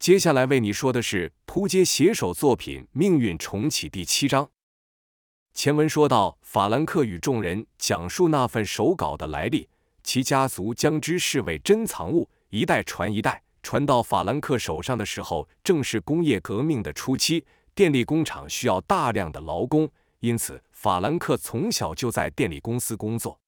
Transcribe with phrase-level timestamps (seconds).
[0.00, 4.50] 接下来为你说的是扑街写手作品《命运重启》第七章。
[5.52, 9.68] 前文说到，法兰克与众人讲述那份手稿的来历，
[10.02, 17.44] 其家族将之视为珍藏物，一代传一代，传到法兰克手上的时候，正是工业革命的初期，
[17.74, 19.86] 电力工厂需要大量的劳工，
[20.20, 23.38] 因此法兰克从小就在电力公司工作。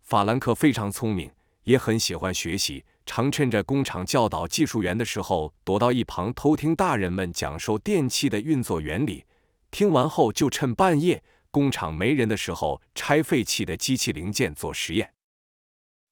[0.00, 1.30] 法兰克非常聪明，
[1.62, 2.84] 也很喜欢学习。
[3.04, 9.24] 常趁着工厂教导技术员的时候，躲到一旁偷听大人们讲授电器的运作原理。
[9.70, 15.12] 听完后，就趁半夜工厂没人的时候，拆废弃的机器零件做实验。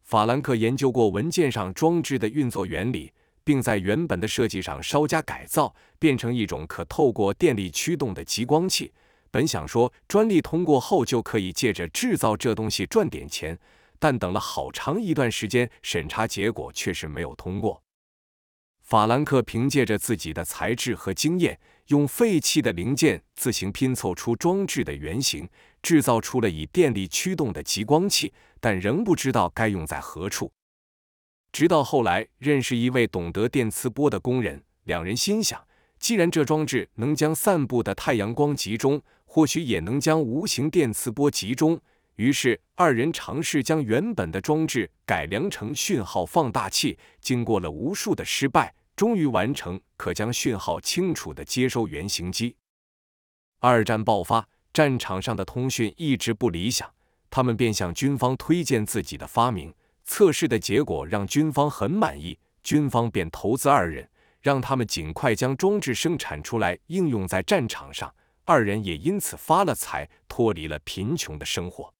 [0.02, 3.12] 法兰克研究过文件上装置的运作原理，
[3.44, 8.92] 并在原本的设计上稍加改造，变成一种可透过电力驱动的激光器。
[9.30, 13.56] 本想说专利通过后就可以借着制造这东西赚点钱。
[14.00, 17.84] 但等了好长一段时间，审查结果却是没有通过。
[18.80, 25.48] 法兰克凭借着自己的才智和经验，用废弃的零件自行拼凑出装置的原型，
[25.80, 30.50] 制造出了以电力驱动的极光器，但仍不知道该用在何处。
[31.52, 35.64] 直到后来认识一位懂得电磁波的工人，两人心想，
[36.00, 41.80] 既然这装置能将散布的太阳光集中，或许也能将无形电磁波集中。
[42.20, 46.98] 于是，二人尝试将原本的装置改良成讯号放大器。
[47.18, 52.54] 经过了无数的失败，终于完成可将讯号清楚的接收原型机。
[53.60, 56.86] 二战爆发，战场上的通讯一直不理想，
[57.30, 59.74] 他们便向军方推荐自己的发明。
[60.04, 64.06] 测试的结果让军方很满意，军方便投资二人，
[64.42, 68.14] 让他们尽快将装置生产出来，应用在战场上。
[68.44, 71.90] 二人也因此发了财，脱离了贫穷的生活。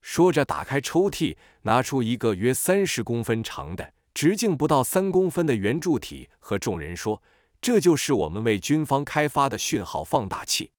[0.00, 7.22] 说着，打开抽屉，拿出一个约三十公分长的、直径不到三公分的圆柱体，和众人说
[7.60, 10.70] ：“这就是我们为军方开发的讯号放大器。”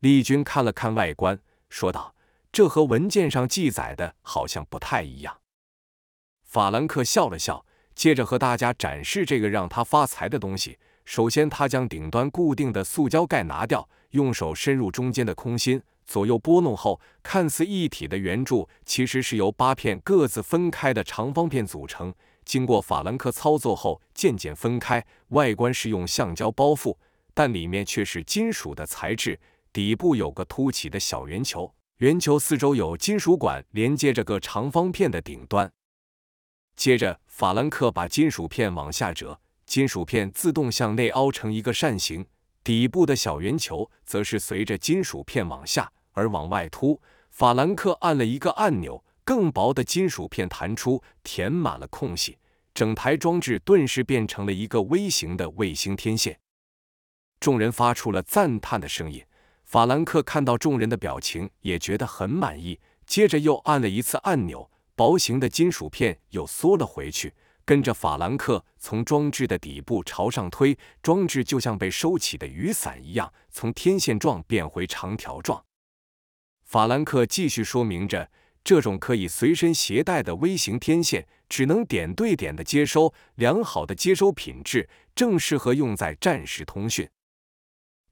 [0.00, 2.14] 丽君看了看外观，说道
[2.52, 5.40] ：“这和文件上记载的好像不太一样。”
[6.44, 7.64] 法兰克笑了笑，
[7.94, 10.78] 接着和大家展示这个让他发财的东西。
[11.04, 15.80] 首先，他将顶端固定的塑胶盖拿掉，用手伸入中间的空心。
[16.04, 22.12] 左右拨弄后，看似一体的圆柱其实是由八片各自分开的长方片组成。
[22.44, 25.04] 经过法兰克操作后，渐渐分开。
[25.28, 26.96] 外观是用橡胶包覆，
[27.34, 29.38] 但里面却是金属的材质。
[29.72, 35.70] 底部有个凸起的小圆球，圆球四周有金属管连接着个长方片的顶端。
[36.76, 42.24] 接着，法兰克把金属片往下折，金属片自动向内凹成一个扇形。
[42.66, 45.92] 底部的小圆球则是随着金属片往下。
[46.14, 47.00] 而往外凸，
[47.30, 52.38] 法兰克按了一个按钮，更薄的金属片弹出，填满了空隙，
[52.74, 56.40] 整台装置顿时变成了一个微型的卫星天线。
[57.38, 59.24] 众人发出了赞叹的声音。
[59.62, 62.80] 法兰克看到众人的表情，也觉得很满意。
[63.06, 67.32] 接着又按了一次按钮，薄型的金属片又缩了回去，
[67.66, 75.64] 跟着法兰克从装置的底部朝上推，装置就像被收起的雨伞一样，从天线状变回长条状。
[76.64, 78.30] 法兰克继续说明着，
[78.62, 87.08] 这种可以随身携带的微型天线，只能点对点的接收，良好的接收品质正适合用在战时通讯。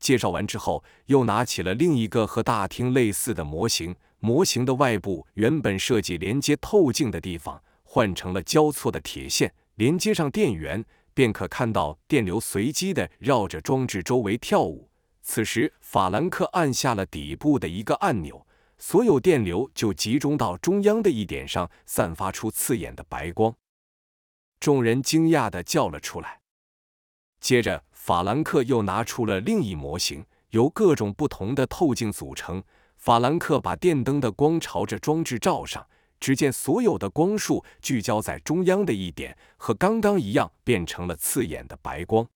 [0.01, 7.63] 介绍完之后，又拿起了另一个和大厅类似的模型，模型的外部原本设计连接透镜的地方，
[7.95, 10.85] 换成了交错的铁线，连接上电源，
[11.15, 14.91] 便可看到电流随机的绕着装置周围跳舞。
[15.23, 18.45] 此时，法兰克按下了底部的一个按钮，
[18.79, 23.55] 所有电流就集中到中央的一点上，散发出刺眼的白光。
[24.59, 26.41] 众人惊讶的叫了出来。
[27.39, 32.61] 接着，法兰克又拿出了另一模型，由各种不同的透镜组成。
[32.97, 35.87] 法兰克把电灯的光朝着装置照上，
[36.25, 42.27] 只见所有的光束聚焦在中央的一点，和刚刚一样，变成了刺眼的白光。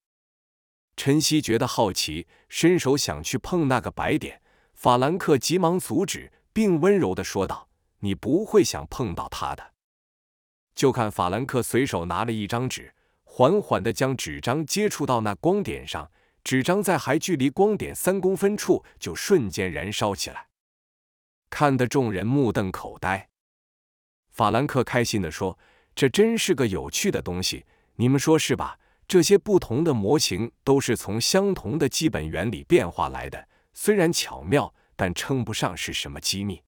[0.95, 4.43] 陈曦觉得好奇，伸手想去碰那个白点，
[4.75, 7.71] 法兰克急忙阻止，并温柔的说道
[8.01, 9.73] ：“你不会想碰到它的。”
[10.77, 12.93] 就看法兰克随手拿了一张纸，
[13.25, 16.13] 缓缓的将纸张接触到那光点上，
[16.45, 20.49] 纸张在还距离光点三公分处就瞬间燃烧起来，
[21.49, 23.28] 看得众人目瞪口呆。
[24.39, 25.59] 法兰克开心的说
[25.97, 36.63] ：“这真是个有趣的东西，你们说是吧？”这些不同的模型都是从相同的基本原理变化来的，虽然巧妙，但称不上是什么机密。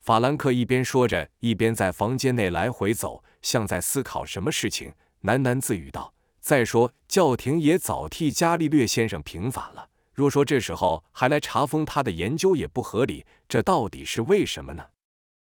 [0.00, 4.92] 法兰克一边说着，一边在房间内来回走，像在思考什么事情，
[5.22, 9.90] 喃喃自语道：“再说，教廷也早替伽利略先生平反了。
[10.12, 14.84] 若说这时候还来查封他的研究也不合理，这到底是为什么呢？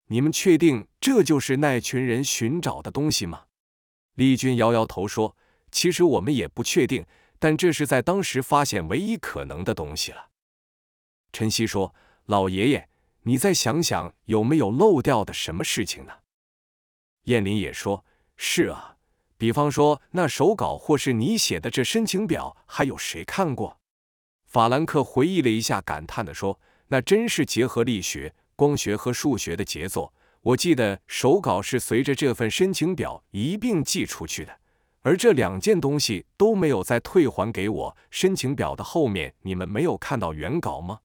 [0.07, 3.45] 你们确定这就是那群人寻找的东西吗？
[4.15, 5.37] 丽君摇摇头说
[5.73, 7.05] ：“其实我们也不确定，
[7.39, 10.31] 但这是在当时发现唯一可能的东西了。”
[11.33, 11.95] 陈曦说
[12.27, 12.89] ：“老爷爷，
[13.23, 16.13] 你再想想有没有漏掉的什么事情呢？”
[17.25, 18.05] 燕林也说
[18.37, 18.97] ：“是啊，
[19.37, 23.81] 比方说那手稿，或是你写的这申请表，还有谁看过？”
[24.47, 30.13] 法兰克回忆了一下，感叹地说：“那真是结合力学、光学和数学的杰作。
[30.41, 34.59] 我记得手稿是随着这份申请表一并寄出去的，
[35.03, 37.97] 而这两件东西都没有再退还给我。
[38.11, 41.01] 申请表的后面，你们没有看到原稿吗？”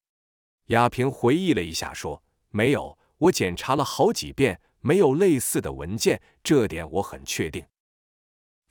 [0.68, 7.64] 亚平回忆了一下，说：“没有，我检查了好几遍，没有类似的文件，这点我很确定。”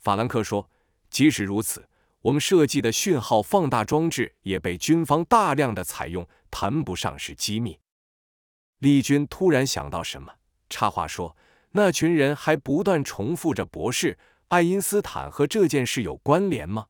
[0.00, 0.70] 法兰克说
[1.08, 1.88] ：“即使如此。”
[2.22, 7.76] 我们设计的讯号放大装置也被军方大量的采用，谈不上是机密。
[8.82, 10.32] 丽君突然想到什么，
[10.68, 11.36] 插话说
[11.70, 14.18] ：“那群人还不断重复着，博士，
[14.48, 16.86] 爱因斯坦和这件事有关联吗？”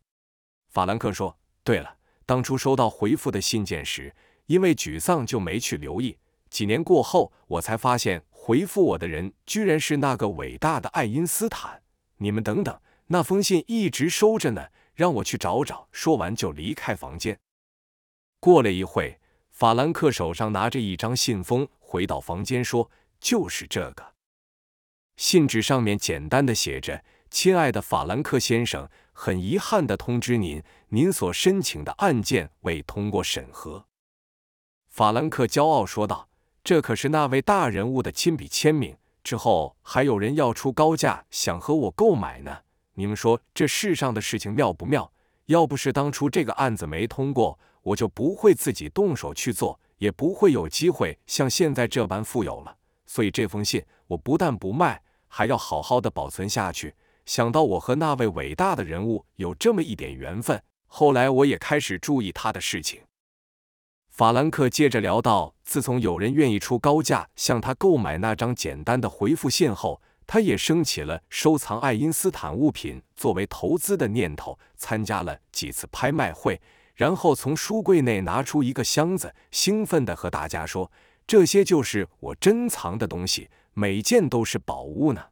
[0.73, 4.15] 法兰克说：“对了，当初收到回复的信件时，
[4.47, 6.17] 因为沮丧就没去留意。
[6.49, 11.83] 几年过后，我才发现回复我的人居然是那个伟大的爱因斯坦。
[12.17, 15.89] 你们等等，那封信一直收着呢。”让我去找找。
[15.93, 17.39] 说完就离开房间。
[18.41, 19.19] 过了一会，
[19.51, 22.91] 法兰克手上拿着一张信封，回到房间说
[23.21, 24.15] ：“就是这个。”
[25.19, 33.85] 信纸上面简单的写着：“亲爱的法兰克先生，很遗憾的通知您，您所申请的案件未通过审核。”
[34.89, 36.31] 法兰克骄傲说道
[36.65, 38.97] ：“这可是那位大人物的亲笔签名。
[39.23, 42.61] 之后还有人要出高价，想和我购买呢。”
[42.97, 45.13] 你们说这世上的事情妙不妙？
[45.47, 52.77] 要不是当初这个案子没通过，我就不会自己动手去做，也不会有机会像现在这般富有了。
[53.07, 56.93] 所以这封信我不但不卖，还要好好的保存下去。
[57.25, 63.03] 想到我和那位伟大的人物有这么一点缘分，后来我也开始注意他的事情。
[64.09, 70.03] 法兰克接着聊到，自从有人愿意出高价向他购买那张简单的回复信后。
[70.25, 76.59] 他也升起了收藏爱因斯坦物品作为投资的念头，参加了几次拍卖会，
[76.95, 80.93] 然后从书柜内拿出一个箱子，兴奋地和大家说
[81.27, 85.27] ：“这些就是我珍藏的东西，每件都是宝物呢。”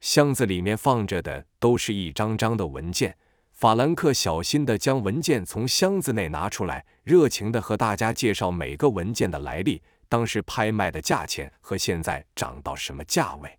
[0.00, 3.16] 箱子里面放着的都是一张张的文件。
[3.52, 13.58] 法兰克小心地将文件从箱子内拿出来，热情地和大家介绍每个文件的来历、当时拍卖的价钱和现在涨到什么价位。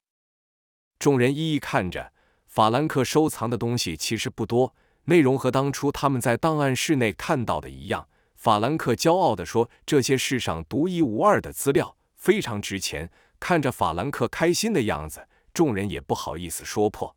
[0.97, 2.13] 众人一一看着，
[2.47, 4.73] 法兰克收藏的东西其实不多，
[5.05, 8.07] 内容和当初他们在档案室内看到的一样。
[8.35, 17.15] 法兰克骄傲地说：“这些世上独一无二的资料，非常值钱。”看着法兰克开心的样子，众人也不好意思说破。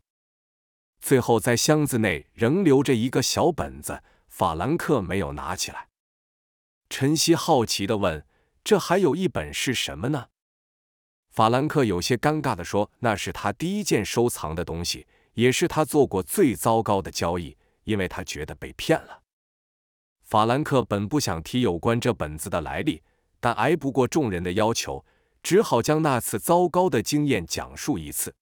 [1.01, 5.89] 最后，在箱子内仍留着一个小本子，法兰克没有拿起来。
[6.89, 8.25] 陈曦好奇地问
[8.63, 10.27] ：“这还有一本是什么呢？”
[11.29, 19.21] 法兰克有些尴尬地说：“那是他第一件收藏的东西，也是他做过最糟糕的交易，因为他觉得被骗了。”
[20.23, 23.03] 法兰克本不想提有关这本子的来历，
[23.39, 25.05] 但挨不过众人的要求，
[25.43, 28.33] 只好将那次糟糕的经验讲述一次。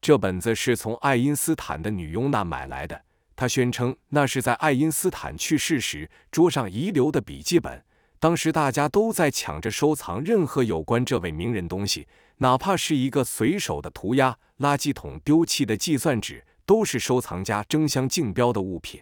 [0.00, 7.84] 这本子是从爱因斯坦的女佣那买来的，他宣称那是在爱因斯坦去世时桌上遗留的笔记本。
[8.18, 19.00] 当时大家都在抢着收藏任何有关这位名人东西，哪怕是一个随手的涂鸦、垃圾桶丢弃的计算纸，都是收藏家争相竞标的物品。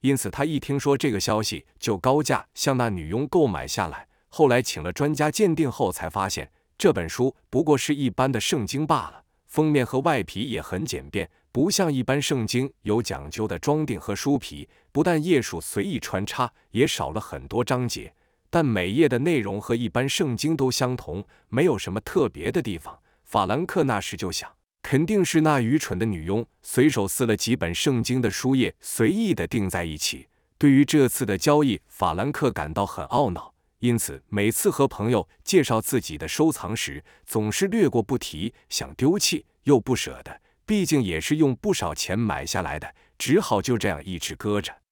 [0.00, 4.08] 因此，他一听说这个消息，就高价向那女佣购买下来。
[4.28, 14.68] 后来请了专家鉴定后，才发现这本书不过是一般的圣经罢了，封面和外皮也很简便，不像一般圣经有讲究的装订和书皮。
[14.90, 18.14] 不但页数随意穿插，也少了很多章节，
[18.50, 22.98] 但每页的内容和一般圣经都相同，没有什么特别的地方。
[23.22, 24.50] 法兰克那时就想，
[24.82, 30.28] 肯定是那愚蠢的女佣随手撕了几本圣经的书页，随意的钉在一起。
[30.58, 44.82] 对于这次的交易，法兰克感到很懊恼，因此每次和朋友介绍自己的收藏时，总是略过不提，想丢弃又不舍得，毕竟也是用不少钱买下来的，只好就这样一直搁着。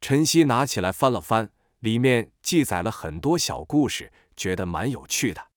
[0.00, 5.49] 晨曦拿起来翻了翻，里面记载了很多小故事，觉得蛮有趣的。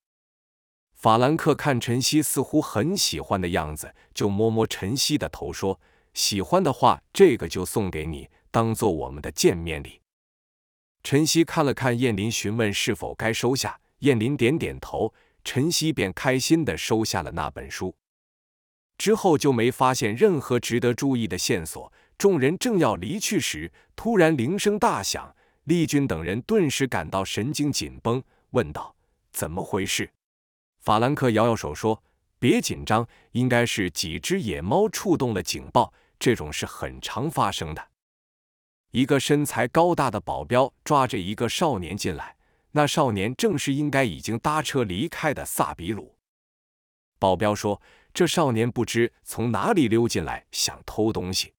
[1.04, 5.78] 法兰克看晨曦似乎很喜欢的样子，就摸摸晨曦的头说
[6.14, 10.00] ：“喜欢的话，这个就送给你，当做我们的见面礼。”
[11.04, 13.78] 陈曦看了看燕林，询问是否该收下。
[13.98, 15.12] 燕林点点头，
[15.44, 17.94] 陈曦便开心的收下了那本书。
[18.96, 21.92] 之后就没发现任何值得注意的线索。
[22.16, 28.96] 众人正要离去时，突然铃声大响，丽君等人顿时感到神经紧绷，问道
[29.30, 30.08] ：“怎么回事？”
[30.84, 32.04] 法兰克摇摇手说
[32.38, 35.90] ：“别紧张，应该是几只野猫触动了警报。
[36.18, 37.88] 这种事很常发生的。”
[38.92, 42.36] 一个身材高大的保镖抓着一个少年进来，
[42.72, 46.14] 那少年正是应该已经搭车离开的萨比鲁。
[47.18, 47.80] 保镖说
[48.12, 51.54] ：“这少年不知从哪里溜进来，想偷东西。”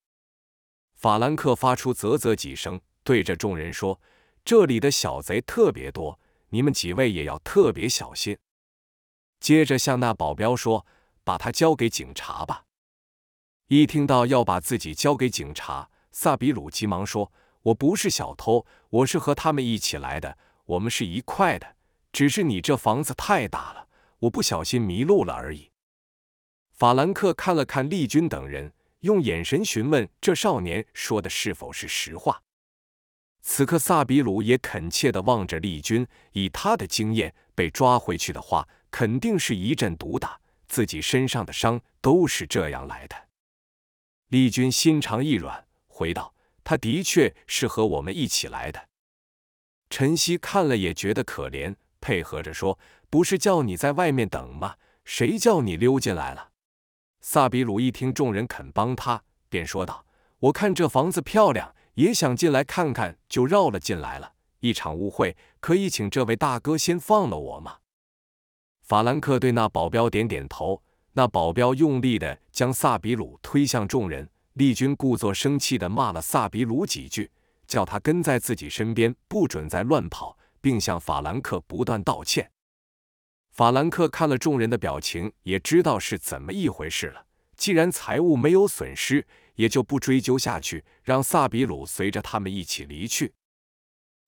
[0.93, 3.99] 法兰克发出啧啧几声，对着众人说
[4.45, 8.37] ：“这里的小贼特别多，你们几位也要特别小心。”
[9.45, 10.87] 接着向那保镖说
[11.23, 12.63] ：“把他交给警察吧。”
[13.69, 20.35] 一听到要把自己交给警察，萨比鲁急忙说：“我不是小偷，我是和他们一起来的，
[20.65, 21.75] 我们是一块的。
[22.11, 23.87] 只是你这房子太大了，
[24.17, 25.69] 我不小心迷路了而已。”
[26.73, 28.73] 法兰克看了看丽君等人。
[29.01, 32.41] 用眼神询问这少年说的是否是实话。
[33.43, 43.27] 此刻，萨比鲁也恳切地望着丽君，以他的经验，被抓回去的话，肯定是一阵毒打，自己身上的伤都是这样来的。
[44.29, 46.33] 丽君心肠一软，回道
[46.63, 48.87] ：“他的确是和我们一起来的。”
[49.91, 52.79] 陈曦看了也觉得可怜，配合着说
[53.11, 54.77] ：“不是叫你在外面等吗？
[55.03, 56.51] 谁叫你溜进来了？”
[57.19, 60.05] 萨比鲁一听众人肯帮他，便说道
[60.39, 64.35] ：“我看这房子漂亮，也想进来看看，就绕了进来了。
[64.61, 67.79] 一场误会，可以请这位大哥先放了我吗？”
[68.85, 70.79] 法兰克对那保镖点点头，
[71.13, 74.29] 那保镖用力的将萨比鲁推向众人。
[74.53, 77.31] 丽君故作生气的骂了萨比鲁几句，
[77.65, 82.51] 叫他跟在自己身边，不准再乱跑，并向法兰克不断道歉。
[83.49, 87.25] 法兰克看了众人的表情，也知道是怎么一回事了。
[87.57, 89.25] 既然财物没有损失，
[89.55, 93.33] 也就不追究下去，让萨比鲁随着他们一起离去。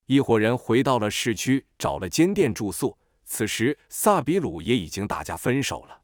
[0.08, 2.98] 一伙人回到了市区，找了间店住宿。
[3.30, 6.04] 此时，萨比鲁也已经大家分手了。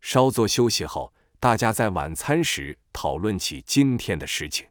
[0.00, 4.66] 稍作休息后，大家在晚餐时讨论起今天的事情。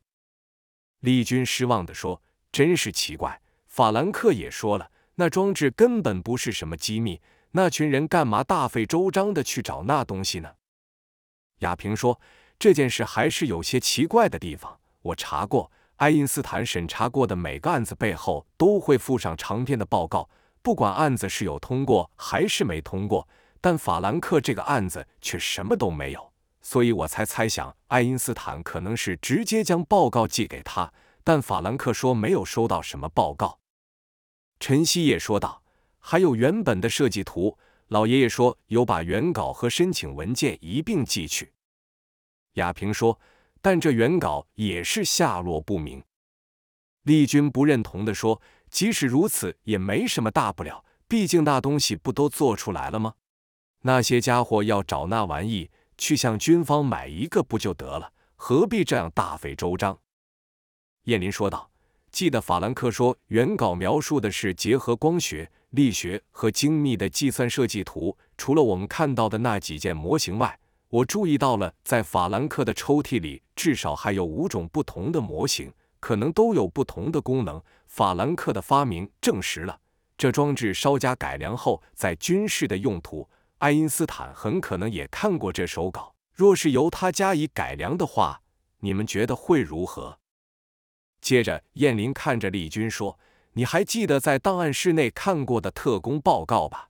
[0.99, 7.21] 丽君失望地说：“真是奇怪。”法兰克也说了：“那装置根本不是什么机密。”
[7.55, 10.55] 那群人干嘛大费周章的去找那东西呢？
[11.59, 12.19] 亚平说
[12.57, 14.79] ：“这件事还是有些奇怪的地方。
[15.03, 20.27] 我查过，爱因斯坦审查过的每个案子背后都会附上长篇的报告，
[20.63, 23.27] 不管案子是有通过还是没通过。
[23.61, 30.91] 但法兰克这个案子却什么都没有，所以我才猜想爱因斯坦可能是直接将报告寄给他。
[31.23, 33.59] 但法兰克说没有收到什么报告。”
[34.59, 35.61] 陈曦也说道。
[36.05, 41.53] 还有原本的设计图，老爷爷说有把原稿和申请文件一并寄去。
[42.55, 43.17] 亚平说，
[43.61, 46.03] 但这原稿也是下落不明。
[47.03, 48.41] 丽君不认同的说，
[48.73, 53.13] 即使如此也没什么大不了，毕竟那东西不都做出来了吗？
[53.83, 58.11] 那些家伙要找那玩意，去向军方买一个不就得了？
[58.35, 59.99] 何必这样大费周章？
[61.03, 61.69] 燕林说道。
[62.11, 68.17] 记得法兰克说，原稿描述的是结合光学、力学和精密的计算设计图。
[68.37, 75.71] 除了我们看到的那几件模型外，我注意到了，在法兰克的抽屉里至少还有五种不同的模型，
[76.03, 77.63] 可能都有不同的功能。
[77.87, 79.79] 法兰克的发明证实了
[80.17, 83.29] 这装置稍加改良后在军事的用途。
[83.59, 88.41] 爱因斯坦很可能也看过这手稿，若是由他加以改良的话，
[88.79, 90.19] 你们觉得会如何？
[91.21, 93.17] 接着，燕林看着丽君说
[93.53, 96.89] ：“你还记得在档案室内看过的特工报告吧？”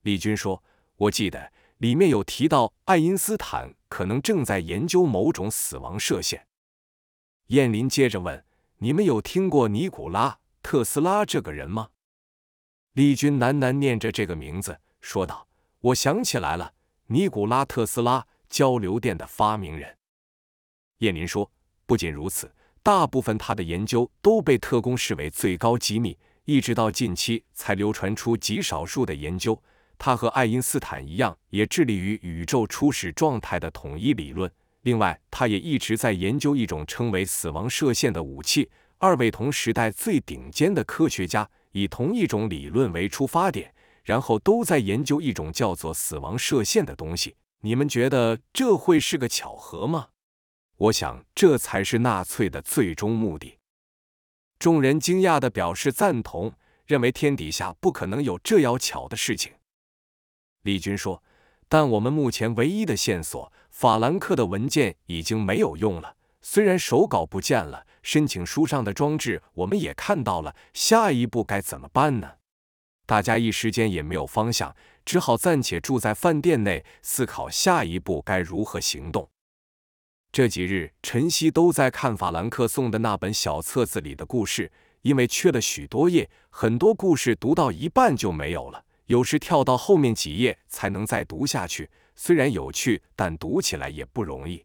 [0.00, 0.64] 丽君说
[0.96, 6.46] ：“我记得，里面有提到爱因斯坦可能正在研究某种死亡射线。”
[7.48, 8.44] 燕林接着问
[8.78, 10.30] ：“你们有听过尼古拉·
[10.62, 11.88] 特斯拉这个人吗？”
[12.94, 15.46] 丽君喃喃念着这个名字，说道
[15.80, 16.72] ：“我想起来了，
[17.06, 19.96] 尼古拉·特斯拉，交流电的发明人。”
[20.98, 21.50] 燕林说
[21.86, 29.60] ：“不仅如此。”大部分他的研究都被特工视为最高机密，一直到近期才流传出极少数的研究。
[29.98, 34.48] 他和爱因斯坦一样，也致力于宇宙初始状态的统一理论。
[34.86, 38.70] 另外，他也一直在研究一种称为死亡射线的武器。
[38.98, 43.74] 二位同时代最顶尖的科学家以同一种理论为出发点，
[44.04, 47.34] 然后都在研究一种叫做死亡射线的东西。
[47.62, 50.10] 你们觉得这会是个巧合吗？
[50.76, 53.58] 我想这才是纳粹的最终目的。
[54.60, 56.54] 众人惊讶的表示赞同，
[56.86, 59.52] 认为天底下不可能有这样巧的事情。
[60.62, 61.20] 李军说
[61.68, 66.16] ：“但我们目前唯一的线索，法兰克的文件已经没有用了。
[66.40, 70.54] 虽然手稿不见了，申请书上的装置我们也看到了。
[70.72, 72.34] 下一步该怎么办呢？”
[73.04, 79.28] 大家一时间也没有方向，只好暂且住在饭店内，思考下一步该如何行动。
[80.32, 84.70] 这几日，晨曦都在看法兰克送的那本小册子里的故事，
[85.02, 91.90] 因为缺了许多页，很多故事读到一半就没有了，有时跳到后面几页才能再读下去。
[92.14, 94.64] 虽然有趣，但读起来也不容易。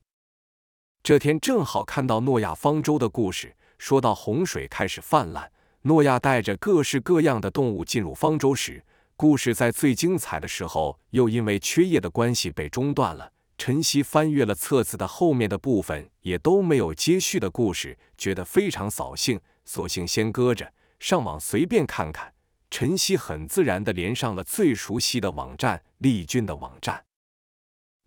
[1.04, 5.52] 这天正好看到诺亚方舟的故事，说到洪水开始泛滥。
[5.82, 8.86] 诺亚带着各式各样的动物进入方舟时，
[9.18, 13.34] 故事在最精彩的时候又因为缺页的关系被中断了。
[13.58, 22.34] 晨曦翻阅了册子的后面的部分，也都没有接续的故事，觉得非常扫兴，索性先搁着，上网随便看看。
[22.72, 27.06] 晨曦很自然地连上了最熟悉的网站——丽君的网站。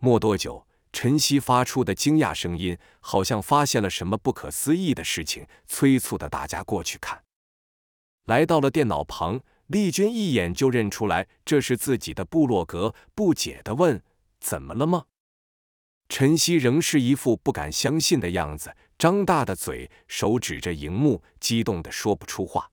[0.00, 7.22] 没多久，晨曦发出的惊讶声音，好像发现了什么不可思议的事情，催促的大家过去看。
[8.24, 14.02] 来到了电脑旁，丽君一眼就认出来这是自己的部落格，不解地问
[14.40, 15.04] ：“怎么了吗？”
[16.08, 22.70] 晨曦仍是一副不敢相信的样子，张大的嘴，手指着荧幕，激动的说不出话。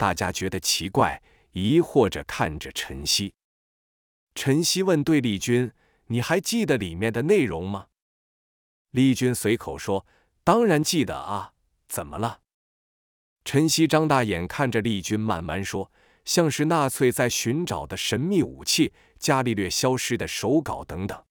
[0.00, 3.34] 大家觉得奇怪，疑惑着看着晨曦。
[4.34, 5.72] 晨曦问：“对丽君，
[6.06, 7.88] 你还记得里面的内容吗？”
[8.92, 10.06] 丽君随口说
[10.42, 11.52] ：“当然记得啊，
[11.86, 12.40] 怎么了？”
[13.44, 15.92] 晨曦张大眼看着丽君，慢慢说
[16.24, 21.22] ：“像是纳粹在寻找的神秘武器，伽利略消失的手稿等等。”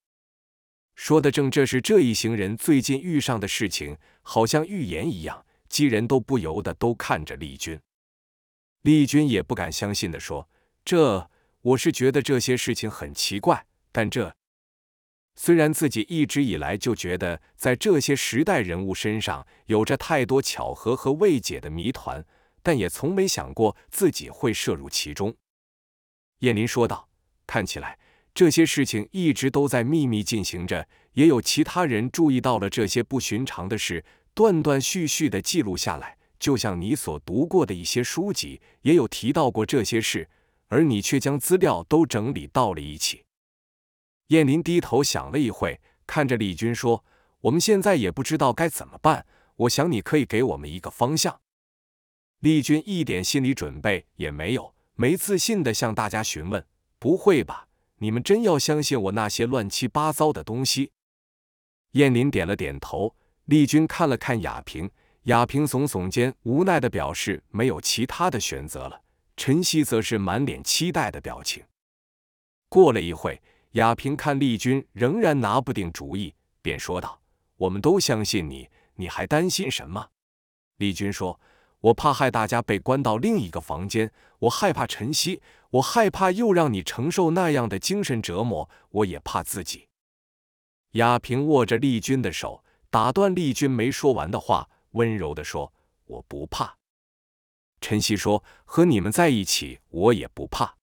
[0.93, 7.79] 说的正这是这一行人最近遇上的事情，好像预言一样，几人都不由得都看着丽君。
[8.81, 10.49] 丽君也不敢相信的说
[10.85, 11.29] ：“这，
[11.61, 14.33] 我是觉得这些事情很奇怪，但这……”
[15.35, 22.25] 虽然自己一直以来就觉得在这些时代人物身上有着太多巧合和未解的谜团，
[22.61, 25.33] 但也从没想过自己会涉入其中。
[26.39, 27.09] 燕林说道
[27.47, 27.97] ：“看起来
[28.33, 36.17] 这些事情一直都在秘密进行着，也有其他人注意到了这些不寻常的事，断断续续的记录下来。
[36.39, 40.29] 就像你所读过的一些书籍，也有提到过这些事，
[40.67, 43.25] 而你却将资料都整理到了一起。”
[44.27, 47.03] 燕林低头想了一会，看着李军说
[47.41, 49.25] ：“我们现在也不知道该怎么办。
[49.55, 51.41] 我想你可以给我们一个方向。”
[52.39, 56.65] 丽君一点心理准备也没有，没自信的向大家询问
[56.97, 57.67] ：“不会吧？
[57.97, 60.91] 你们真要相信我那些乱七八糟的东西？”
[61.93, 63.15] 燕林点了点头。
[63.45, 64.91] 丽君看了看雅萍，
[65.29, 68.99] 雅萍耸耸肩，无奈的表示没有其他的选择了。
[69.37, 71.63] 陈曦则是满脸期待的表情。
[72.67, 73.39] 过了一会。
[73.73, 77.21] 雅萍看丽君仍然拿不定主意，便说道
[77.55, 80.07] ：“我们都相信你，你还担心什么？”
[80.77, 81.39] 丽君说
[81.79, 85.39] ：“我怕害大家被关到另一个房间，我害怕晨曦，
[85.69, 89.89] 我害怕又让你承受那样的精神折磨，我也怕自己。”
[90.93, 95.73] 雅萍握着丽君的手，打断丽君没说完的话，温柔地说
[96.05, 96.77] ：“我不怕。”
[97.81, 100.77] 晨曦说：“和你们在一起，我也不怕。”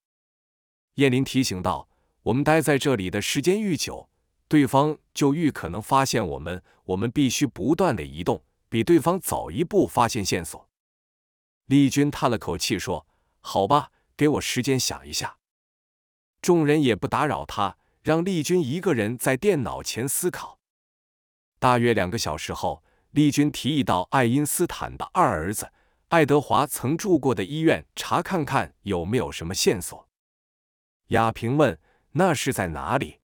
[0.94, 1.88] 叶林提醒道。
[2.22, 4.10] 我们待在这里的时间愈久，
[4.48, 6.60] 对方就愈可能发现我们。
[6.86, 10.68] 我们必须不断的移动，比对方早一步发现线索。
[11.66, 13.06] 丽君叹了口气说
[13.40, 15.38] ：“好吧，给我时间想一下。”
[16.42, 20.58] 众人也不打扰他，让丽君一个人在电脑前思考。
[21.60, 22.82] 大约两个小时后，
[23.16, 25.72] 丽君提议到爱因斯坦的二儿子
[26.08, 30.06] 爱德华曾住过的医院查看看有没有什么线索。
[31.08, 31.78] 雅萍问。
[32.12, 33.20] 那是在哪里？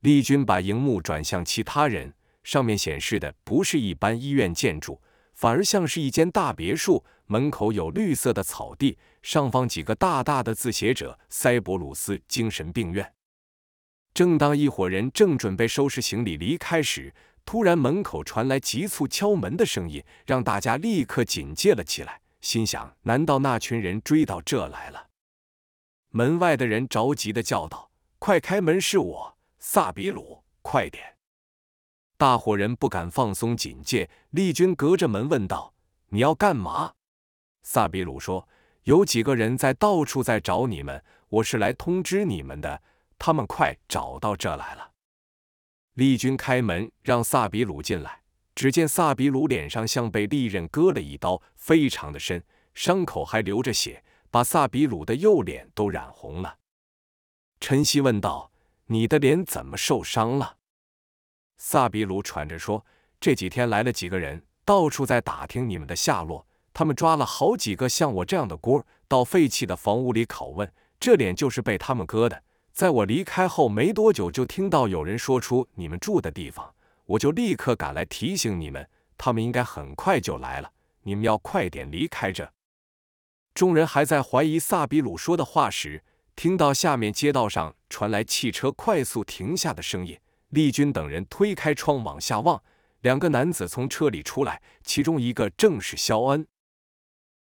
[0.00, 5.00] 丽君把荧幕转向其他人，上面显示的不是一般医院建筑，
[5.34, 13.14] 反而像是一间大别墅，门口有绿色的草地，上方几个大大的字写着“塞伯鲁斯精神病院”。
[14.12, 17.14] 正当一伙人正准备收拾行李离开时，
[17.46, 25.06] 突然门口传来急促敲门的声音，让大家立刻警戒了起来，心想：难道那群人追到这来了？
[26.10, 31.16] 门外的人着急的叫道：“快开门，是我，萨比鲁，快点！”
[32.18, 34.10] 大伙人不敢放松警戒。
[34.30, 35.72] 丽君隔着门问道
[36.10, 36.94] ：“你要干嘛？”
[37.62, 38.48] 萨比鲁说
[38.84, 42.82] ：“有几个人在到处在找你们，我是来通知你们的。
[43.18, 44.94] 他们快找到这来了。”
[45.96, 48.20] 丽君开门让萨比鲁进来，
[48.54, 56.58] 只见萨比鲁脸上像被利刃割了一刀，非常的深，伤口还流着血，把萨比鲁的右脸都染红了。
[57.60, 58.52] 陈曦问道
[58.88, 60.58] ：“你的脸怎么受伤了？”
[61.56, 62.84] 萨比鲁喘着说
[63.18, 66.46] ：“这几天来了几个人，到处在打听你们的下落。
[66.74, 70.70] 他们抓了好几个像我这样的锅，到废弃的房屋里拷问。
[71.00, 72.42] 这脸就是被他们割的。
[72.76, 76.74] 在我离开后没多久，就听到有人说出你们住的地方，
[77.06, 78.86] 我就立刻赶来提醒你们。
[79.16, 82.52] 他们应该很快就来了，你们要快点离开这。”
[83.54, 90.20] 众人还在怀疑萨比鲁说的话时，听到下面街道上传来汽车快速停下的声音。
[90.50, 92.62] 丽君等人推开窗往下望，
[93.00, 96.46] 两个男子从车里出来，其中一个正是肖恩。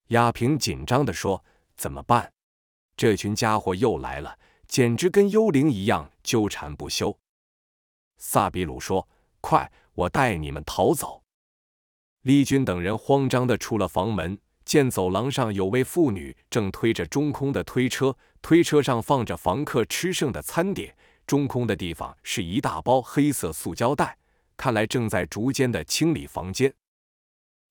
[0.08, 1.44] 亚平紧张地说
[1.76, 2.32] ：“怎么办？
[2.96, 7.18] 这群家伙又来了，简直跟幽灵一样纠缠不休。”
[8.18, 9.08] 萨比鲁说
[9.42, 11.24] ：“快，我带你们逃走。”
[12.24, 20.98] 丽君等人慌张地出了房门，见走廊上有位妇女正推着中空的推车，推车上放着房客吃剩的餐点。
[21.28, 24.18] 中空的地方是一大包黑色塑胶袋，
[24.56, 26.74] 看来正在逐渐的清理房间。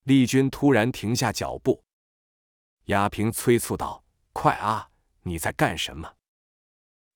[0.04, 1.83] 丽君突然停下脚步，
[2.87, 4.90] 亚平催促道：“快啊，
[5.22, 6.14] 你在干什么？”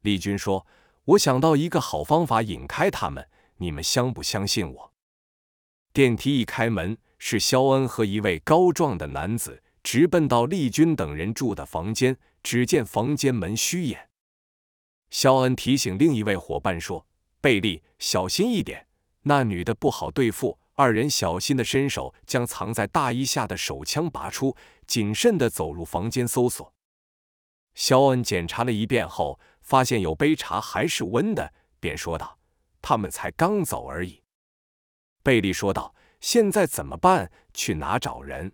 [0.02, 0.66] 丽君说
[1.04, 4.92] ：“我想到一个好方法引开他们，你们相不相信我？”
[5.92, 14.08] 电梯一开门，是肖恩和一位高壮的男子直奔到丽君等人住的房间，只见房间门虚掩。
[15.10, 17.06] 肖恩提醒另一位伙伴说
[17.40, 18.86] ：“贝利，小心一点，
[19.22, 24.54] 那女的不好对付。”二人小心的伸手将藏在大衣下的手枪拔出，
[24.86, 26.72] 谨慎的走入房间搜索。
[27.74, 32.38] 肖恩检查了一遍后，发现有杯茶还是温的，便说道
[32.80, 34.22] ：“他们才刚走而已。”
[35.22, 37.30] 贝利说道：“现在怎么办？
[37.52, 38.50] 去哪找人？”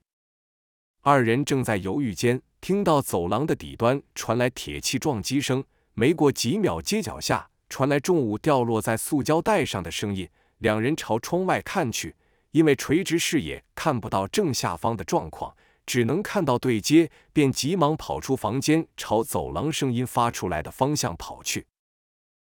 [1.03, 5.63] 二人正在犹豫间，听到走廊的底端传来铁器撞击声。
[5.93, 10.29] 没过几秒，街角下传来重物掉落在塑胶袋上的声音。
[10.59, 12.17] 两人朝窗外看去，
[12.51, 21.67] 因为垂直视野看不到正下方的状况，只能看到对街，便急忙跑出房间，朝走廊声音发出来的方向跑去。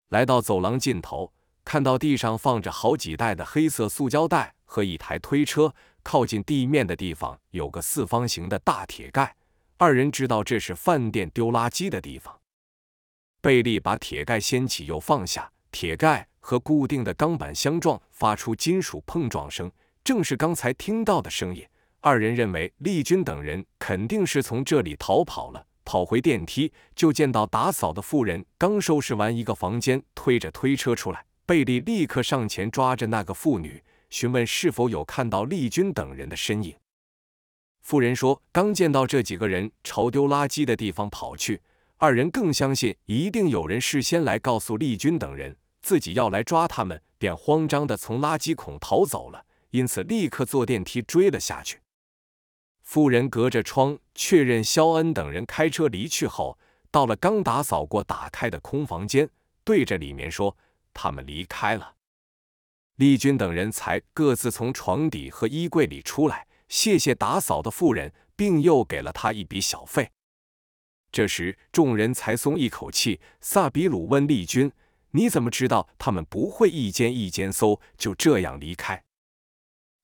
[0.10, 1.34] 来到走廊尽头，
[1.64, 9.36] 看到地上放着好几袋的黑色塑胶袋和一台推车，靠近地面的地方有个四方形的大铁盖。
[9.78, 12.40] 二人知道这是饭店丢垃圾的地方。
[13.42, 19.72] 贝利把铁盖掀起又放下，铁盖和固定的钢板相撞，发出金属碰撞声，
[20.04, 21.68] 正是刚才听到的声音。
[22.06, 31.26] 二人认为丽君等人肯定是从这里逃跑了，跑回电梯就见到打扫的妇人刚收拾完一个房间，推着推车出来。
[31.48, 36.76] 贝利立刻上前抓着那个妇女，询问是否有看到丽君等人的身影。
[37.82, 41.60] 妇人说：“刚见到这几个人朝丢垃圾的地方跑去。”
[41.98, 51.80] 二人更相信一定有人事先来告诉丽君等人自己要来抓他们，便慌张的从垃圾孔逃走了，因此立刻坐电梯追了下去。
[52.86, 56.58] 妇人隔着窗确认肖恩等人开车离去后，
[56.92, 59.30] 到了刚打扫过打开的空房间，
[59.64, 60.56] 对着里面说
[60.94, 61.96] ：“他们离开了。”
[62.96, 70.12] 丽君等人才各自从床底和衣柜里出来，谢谢打扫的妇人，并又给了他一笔小费。
[71.12, 73.20] 这时，众人才松一口气。
[73.42, 74.72] 萨比鲁问丽君
[75.12, 79.04] ：“你怎么知道他们不会一间一间搜，就这样离开？”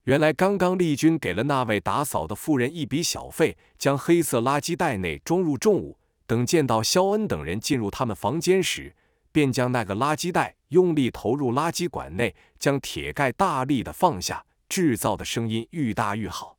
[0.04, 5.96] 原来，刚刚丽君给了那位打扫的妇人一笔小费，将黑色垃圾袋内装入重物。
[6.26, 8.96] 等见到肖恩等人进入他们房间时，
[9.30, 16.56] 便将那个垃圾袋用力投入垃圾管内，将铁盖大力的放下，制造的声音愈大愈好。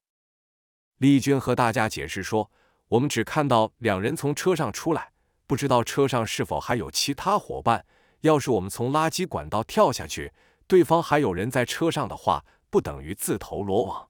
[0.99, 2.49] 丽君和大家解释说。
[2.89, 5.13] 我们只看到两人从车上出来，
[5.47, 7.85] 不知道车上是否还有其他伙伴。
[8.21, 10.31] 要是我们从垃圾管道跳下去，
[10.67, 14.09] 对方还有人在车上的话，不等于自投罗网。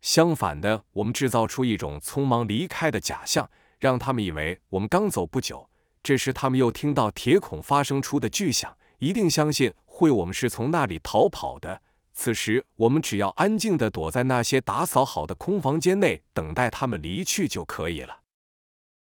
[0.00, 3.48] 相反的，我们制造出一种匆忙离开的假象，
[3.78, 5.70] 让他们以为我们刚走不久。
[6.02, 11.80] 这时，他们又听到铁孔发生出的巨响，一定相信会我们是从那里逃跑的。
[12.12, 18.22] 此时，我们只要安静的躲在那些打扫好的空房间内，等待他们离去就可以了。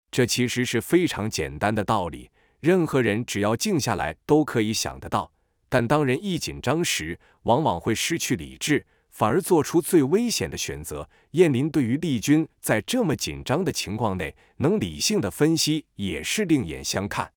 [0.09, 5.31] 这其实是非常简单的道理，任何人只要静下来都可以想得到。
[5.69, 11.07] 但当人一紧张时，往往会失去理智，反而做出最危险的选择。
[11.31, 17.31] 燕林对于丽君在这么紧张的情况内能理性的分析，也是另眼相看。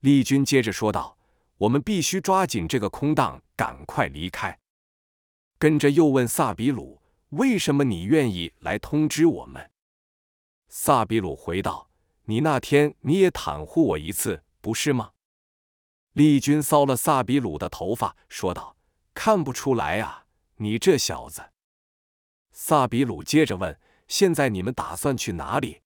[0.00, 1.18] 丽君接着说道
[1.58, 4.58] ：“我们必须抓紧这个空档，赶快离开。”
[5.58, 9.70] 跟着又问萨比鲁：“为什么你愿意来通知我们？”
[10.68, 11.90] 萨比鲁回道
[12.26, 15.10] ：“你那天你也袒护我一次，不是吗？”
[16.16, 18.74] 丽君搔了萨比鲁的头发，说道
[19.12, 20.24] ：“看不出来啊，
[20.56, 21.50] 你这小子。”
[22.52, 25.82] 萨比鲁接着问：“现在你们打算去哪里？”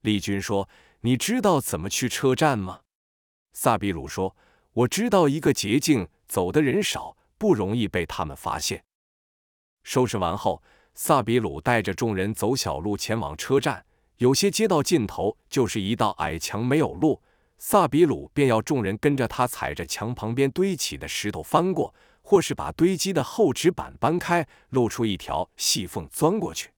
[0.00, 0.70] 丽君说
[1.02, 2.80] ：“你知道怎么去车站吗？”
[3.52, 4.34] 萨比鲁说
[4.72, 8.86] ：“我知道一个捷径，走的人少，不容易被他们发现。”
[9.84, 10.62] 收拾完后，
[10.94, 13.84] 萨比鲁带着众人走小路前往车站。
[14.16, 17.20] 有些街道尽头就是一道矮墙，没有路。
[17.58, 26.72] 萨比鲁便要众人跟着他踩着墙旁边堆起的石头翻过，或是把堆积的厚纸板搬开，露出一条细缝钻过去。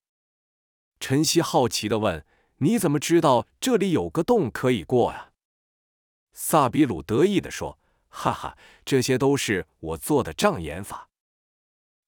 [1.01, 2.25] 陈曦好奇地问
[2.59, 5.31] ：“你怎么知道这里有个洞可以过呀？”
[6.33, 11.09] 萨比鲁得意地说：“哈哈，这些都是我做的障眼法。”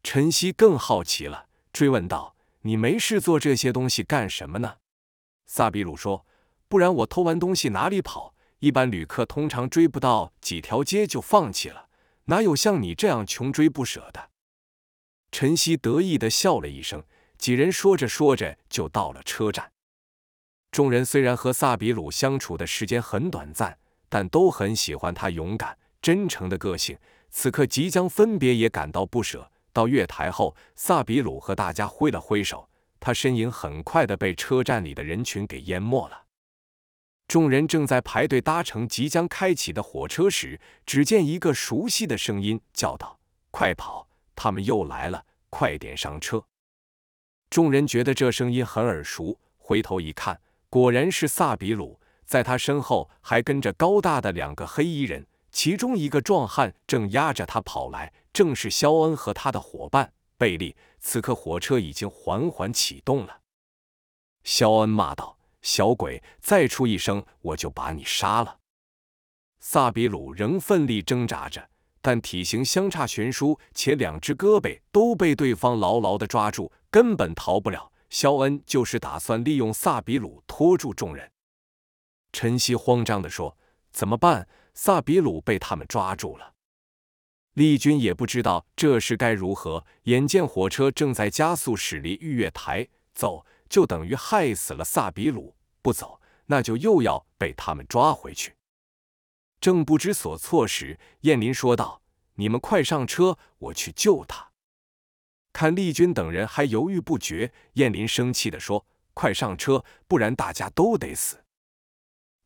[0.03, 4.77] 陈曦更好奇了，追问道：“你没事做这些东西干什么呢？”
[5.47, 6.25] 萨比鲁说
[6.69, 11.89] ：“不然我偷完东西哪里跑？”一般旅客通常追不到几条街就放弃了，
[12.27, 14.31] 哪有像你这样穷追不舍的？
[15.33, 17.03] 陈曦得意的笑了一声。
[17.39, 19.73] 几人说着说着就到了车站。
[20.71, 23.79] 众人虽然和萨比鲁相处的时间很短暂，
[24.11, 26.99] 但都很喜欢他勇敢、真诚的个性。
[27.31, 29.51] 此刻即将分别，也感到不舍。
[29.73, 32.69] 到月台后，萨比鲁和大家挥了挥手，
[32.99, 36.25] 他身影很快的被车站里的人群给淹没了。
[37.31, 43.21] 众人正在排队搭乘即将开启的火车时，只见一个熟悉的声音叫道
[43.53, 44.09] ：“快跑！
[44.35, 46.45] 他们又来了，快点上车！”
[47.49, 60.75] 众人觉得这声音很耳熟，回头一看，果然是萨比鲁，在他身后还跟着高大的两个黑衣人，其中一个壮汉正压着他跑来，正是肖恩和他的伙伴贝利。
[60.99, 63.43] 此刻火车已经缓缓启动了，
[64.43, 65.37] 肖恩骂道。
[65.63, 68.59] 小鬼，再出一声，我就把你杀了！
[69.61, 71.69] 萨比鲁仍奋力挣扎着，
[72.01, 77.93] 但体型相差悬殊，且两只胳膊都被对方牢牢的抓住，根本逃不了。
[78.09, 81.31] 肖恩就是打算利用萨比鲁拖住众人。
[82.33, 83.57] 陈曦慌张地说
[83.93, 84.49] ：“怎么办？
[84.75, 86.55] 萨比鲁被他们抓住了。”
[87.55, 89.85] 丽君也不知道这事该如何。
[90.05, 93.45] 眼见火车正在加速驶离御月台，走。
[93.71, 98.57] 就等于害死了萨比鲁，不走，那就又要被他们抓回去。
[99.61, 102.03] 正不知所措时，燕林说道
[102.35, 104.51] ：“你们快上车，我去救他。”
[105.53, 111.45] 看丽君等人还犹豫不决，燕林生气地说：“快上车，不然大家都得死。”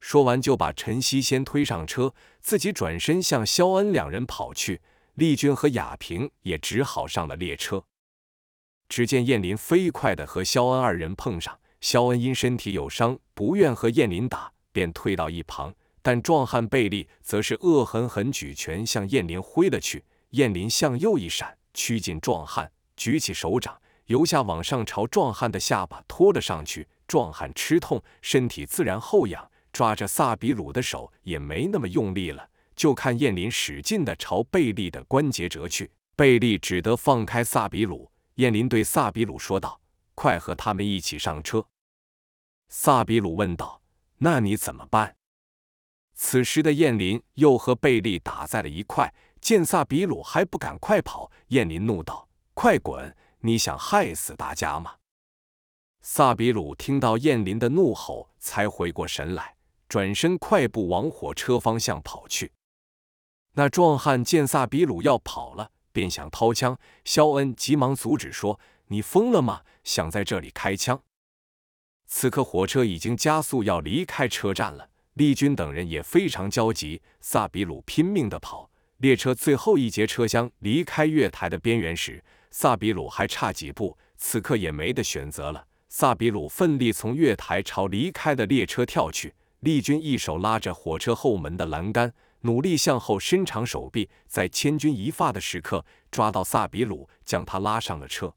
[0.01, 4.83] 说完，就把陈曦先推上车，自己转身向肖恩两人跑去。
[5.15, 7.87] 丽君和雅萍也只好上了列车。
[8.89, 15.75] 只见燕林飞快地和肖恩二人碰上，肖恩因身体有伤，不愿和燕林打，便退到一旁。
[16.03, 26.87] 但壮汉贝利则是恶狠狠举拳向燕林挥了去，燕林向右一闪，趋近壮汉，举起手掌，由下往上朝壮汉的下巴拖了上去。
[27.07, 38.11] 壮汉吃痛，身体自然后仰，抓着萨比鲁的手也没那么用力了，就看燕林使劲地朝贝利的关节折去，贝利只得放开萨比鲁。
[38.35, 39.81] 燕林对萨比鲁说道
[40.15, 41.67] ：“快和他们一起上车。”
[42.69, 43.81] 萨比鲁问道
[44.19, 45.17] ：“那你怎么办？”
[46.15, 53.17] 此时的燕林又和贝利打在了一块，见萨比鲁还不赶快跑，燕林怒道：“快滚！
[53.41, 54.95] 你想害死大家吗？”
[56.03, 59.57] 萨比鲁听到燕林的怒吼，才回过神来，
[59.89, 62.53] 转身快步往火车方向跑去。
[63.53, 65.71] 那壮汉见萨比鲁要跑了。
[65.95, 69.63] 便想掏枪，肖恩急忙阻止说：“你疯了吗？
[69.85, 71.01] 想在这里开枪？”
[72.07, 77.01] 此刻火车已经加速要离开车站了，丽君等人也非常焦急。
[77.21, 83.97] 萨比鲁拼命地跑，列车最后一节车厢离开月台的边缘时，萨比鲁还差几步。
[84.17, 92.13] 此刻也没得选择了，萨比鲁奋力从月台朝离开的列车跳去，丽君一手拉着火车后门的栏杆。
[92.45, 98.35] 努力向后伸长手臂，在千钧一发的时刻抓到萨比鲁，将他拉上了车。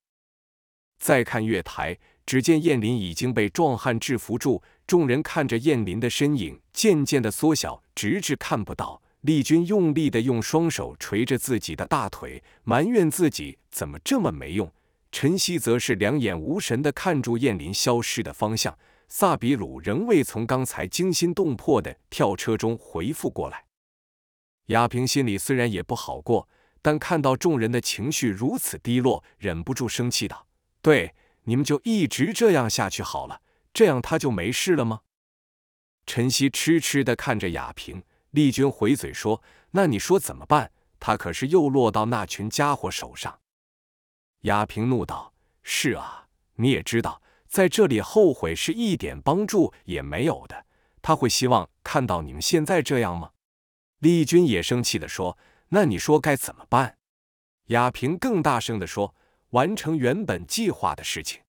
[0.97, 4.63] 再看月台，只见燕林已经被壮汉制服住。
[4.87, 9.01] 众人看着燕林的身影渐渐的缩小，直至看不到。
[9.21, 14.71] 丽君用力的用双手捶着自己的大腿，埋怨自己怎么这么没用。
[15.11, 18.77] 陈曦则是两眼无神的看住燕林消失的方向。
[19.09, 23.66] 萨比鲁仍未从刚才惊心动魄的跳车中回复过来。
[24.67, 26.47] 亚平心里虽然也不好过，
[26.81, 30.47] 但看到众人的情绪如此低落，忍不住生气道
[30.81, 33.41] ：“对，你们就一直这样下去好了，
[33.73, 35.01] 这样他就没事了吗？”
[36.05, 40.71] 陈曦痴痴的看着亚平，丽君回嘴说：“那你说怎么办？
[40.99, 43.39] 他可是又落到那群家伙手上。”
[44.41, 50.65] 亚平怒道：“是啊，你也知道，在这里后悔是一点帮助也没有的。
[51.01, 53.31] 他会希望看到你们现在这样吗？”
[53.99, 55.37] 丽君也生气的说
[55.69, 56.97] ：“那你说该怎么办？”
[57.67, 59.15] 亚平更大声的说
[59.51, 61.41] ：“完成原本计划的事情。”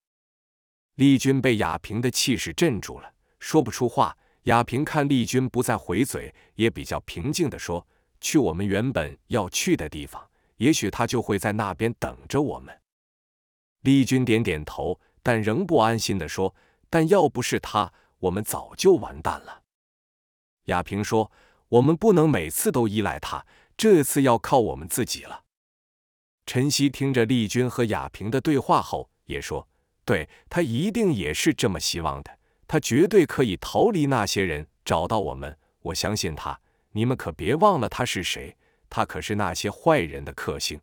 [0.97, 4.17] 丽君被亚平的气势镇住了，说不出话。
[4.45, 7.87] 亚平看丽君不再回嘴，也比较平静的说
[8.21, 12.77] ：“去我们原本要去的地方。”也许他就会在那边等着我们。
[13.83, 16.53] 丽君点点头，但仍不安心地说
[16.91, 19.63] ：“但要不是他，我们早就完蛋了。”
[20.67, 21.31] 亚平说
[21.69, 25.45] ：“我们不能每次都依赖他，这次要靠我们自己了。”
[26.47, 29.69] 陈曦听着丽君和亚平的对话后，也说
[30.05, 35.59] ：“对他一定也是这么希望的，他绝对可以逃离那些人，找到我们。
[35.83, 36.61] 我相信他，
[36.93, 38.57] 你们可别忘了他是谁。”
[38.91, 40.81] 他可是那些坏人的克星。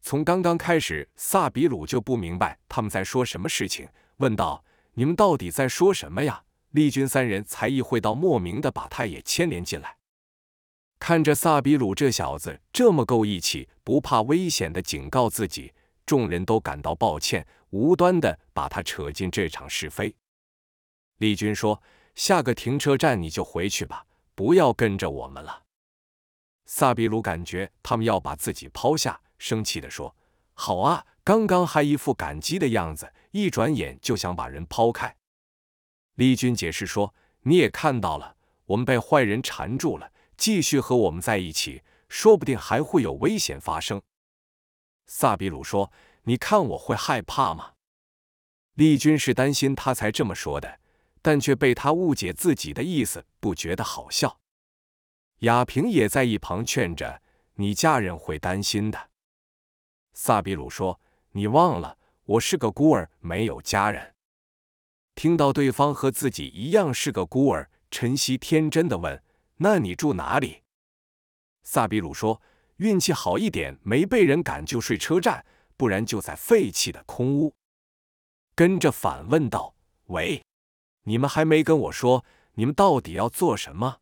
[0.00, 6.43] 从刚刚开始，萨比鲁就不明白他们在说什么事情，问道：“你们到底在说什么呀？”
[6.74, 9.96] 丽君三人才意会到，莫名的把他也牵连进来。
[10.98, 15.72] 看着萨比鲁这小子这么够义气，不怕危险的警告自己，
[16.04, 20.12] 众人都感到抱歉，无端的把他扯进这场是非。
[21.18, 21.80] 丽君说
[22.16, 25.62] ：“下个停车站你就回去吧，不要跟着我们了。”
[26.66, 30.16] 萨比鲁感觉他们要把自己抛下，生气地说
[30.54, 35.14] ：“好啊，刚刚还一副感激的样子，一转眼就想把人抛开。”
[36.14, 44.00] 丽君解释说：“你也看到了，我们被坏人缠住了，继续和我们在一起，说不定还会有危险发生。”
[45.06, 45.92] 萨比鲁说
[46.24, 47.72] ：“你看我会害怕吗？”
[48.74, 50.80] 丽君是担心他才这么说的，
[51.20, 54.40] 但却被他误解自己的意思，不觉得好笑。
[55.40, 57.20] 亚平也在一旁劝着
[57.54, 59.10] ：“你家人会担心的。”
[60.14, 61.00] 萨比鲁说
[61.32, 64.13] ：“你忘了，我是个孤儿，没有家人。”
[65.14, 69.22] 听到对方和自己一样是个孤儿，陈曦天真的问
[69.58, 70.62] ：“那你住哪里？”
[71.62, 72.42] 萨比鲁说
[72.78, 75.46] ：“运气好一点，没被人赶就睡车站，
[75.76, 77.54] 不然就在废弃的空屋。”
[78.56, 79.74] 跟着反问道
[80.06, 80.42] ：“喂，
[81.04, 82.24] 你们还没跟我说，
[82.54, 83.98] 你们到底要做什么？”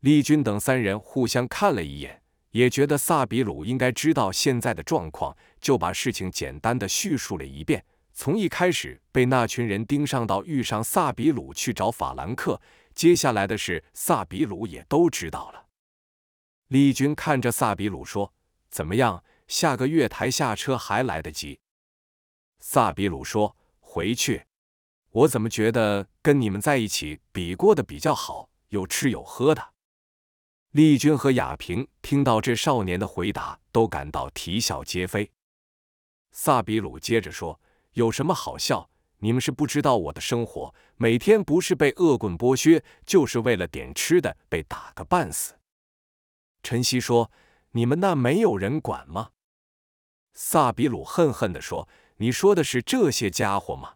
[0.00, 7.84] 丽君等三人互相看了一眼，也觉得萨比鲁应该知道现在的状况，就把事情简单的叙述了一遍。
[8.18, 12.58] 从一开始被那群人盯上，到遇上萨比鲁去找法兰克，
[12.94, 15.66] 接下来的事萨比鲁也都知道了。
[16.68, 18.32] 丽君看着萨比鲁说
[18.70, 19.22] ：“怎么样？
[19.46, 21.60] 下个月台下车还来得及？”
[22.58, 24.46] 萨比鲁说：“回去。
[25.10, 29.74] 我怎么觉得跟你们在一起比过得比较好，有吃有喝的。”
[30.72, 35.30] 丽君和雅萍听到这少年的回答，都感到啼笑皆非。
[36.32, 37.60] 萨比鲁接着说
[37.96, 38.90] ：“有什么好笑？
[39.20, 45.54] 你们是不知道我的生活，每天不是被恶棍剥削，就是为了点吃的被打个半死。”
[46.62, 47.32] 陈曦说
[47.72, 49.30] ：“你们那没有人管吗？”
[50.34, 53.94] 萨比鲁恨恨地说：“你说的是这些家伙吗？”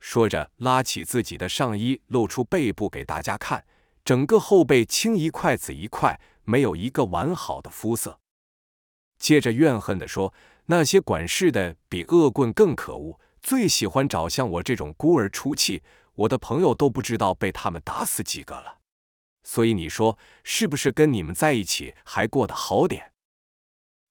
[0.00, 3.66] 说着，拉起自己的上衣，露出背部给大家看。
[4.06, 8.20] 整个后背青一块紫一块，没有一个完好的肤色。
[9.18, 10.32] 接着怨恨地说
[10.66, 15.82] ：“那些管事的比恶棍更可恶，最喜欢找像我这种孤儿出气。
[16.14, 18.78] 我的朋友都不知道被他们打死几个了。
[19.42, 23.12] 所以你说是不是跟你们在一起还过得好点？”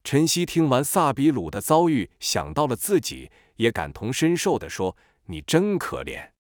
[0.04, 6.32] 陈曦听完萨比鲁的遭遇，想到了自己，也感同身受地说：“你真可怜。”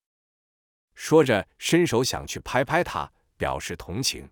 [0.93, 3.11] 说着，伸手想去拍拍他。
[3.37, 4.29] 表示同情。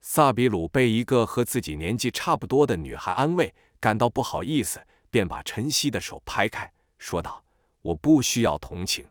[0.00, 4.80] 萨比鲁被一个和自己年纪差不多的女孩安慰，感到不好意思，
[5.10, 7.44] 便把晨曦的手拍开，说道
[7.82, 9.04] ：“我不需要同情。”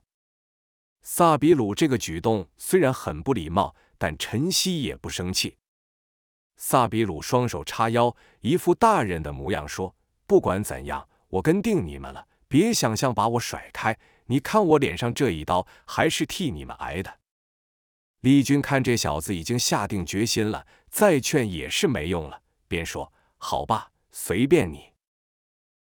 [1.03, 5.57] 萨比鲁这个举动虽然很不礼貌，但晨曦也不生气。
[6.55, 9.93] 萨比鲁双手叉腰，一副大人的模样，说
[10.25, 13.99] ：“不管怎样，我跟定你们了，别想象把我甩开。
[14.27, 17.19] 你看我脸上这一刀，还是替你们挨的。”
[18.21, 24.89] 丽君看这小子已经下定决心了，再劝也是没用了，便说：“好吧，随便你。”